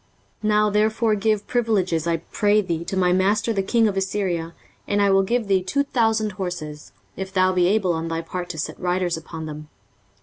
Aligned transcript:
23:036:008 0.43 0.49
Now 0.49 0.69
therefore 0.71 1.13
give 1.13 1.47
pledges, 1.47 2.07
I 2.07 2.17
pray 2.17 2.59
thee, 2.61 2.83
to 2.85 2.97
my 2.97 3.13
master 3.13 3.53
the 3.53 3.61
king 3.61 3.87
of 3.87 3.95
Assyria, 3.95 4.55
and 4.87 4.99
I 4.99 5.11
will 5.11 5.21
give 5.21 5.47
thee 5.47 5.61
two 5.61 5.83
thousand 5.83 6.31
horses, 6.31 6.91
if 7.15 7.31
thou 7.31 7.53
be 7.53 7.67
able 7.67 7.93
on 7.93 8.07
thy 8.07 8.21
part 8.21 8.49
to 8.49 8.57
set 8.57 8.79
riders 8.79 9.15
upon 9.15 9.45
them. 9.45 9.69